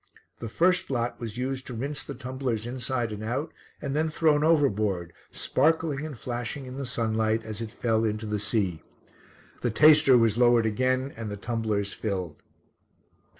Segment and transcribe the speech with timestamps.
[0.39, 4.43] The first lot was used to rinse the tumblers inside and out and then thrown
[4.43, 8.81] overboard, sparkling and flashing in the sunlight as it fell into the sea.
[9.61, 12.37] The taster was lowered again and the tumblers filled.